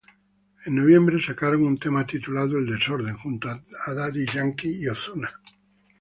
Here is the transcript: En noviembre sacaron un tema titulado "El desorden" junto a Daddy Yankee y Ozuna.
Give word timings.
En 0.65 0.73
noviembre 0.77 1.21
sacaron 1.21 1.61
un 1.61 1.77
tema 1.77 2.07
titulado 2.07 2.57
"El 2.57 2.65
desorden" 2.65 3.15
junto 3.17 3.49
a 3.49 3.93
Daddy 3.93 4.25
Yankee 4.25 4.81
y 4.83 4.87
Ozuna. 4.87 5.31